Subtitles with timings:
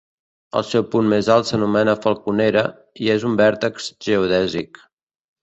[0.59, 2.65] El seu punt més alt s'anomena Falconera
[3.05, 4.83] i és un vèrtex geodèsic.